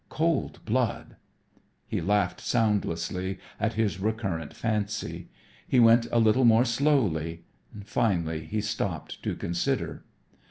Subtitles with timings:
[0.09, 1.15] Cold blood!
[1.87, 5.29] He laughed soundlessly at his recurrent fancy.
[5.67, 7.43] He went a little more slowly.
[7.85, 10.03] Finally he stopped to consider.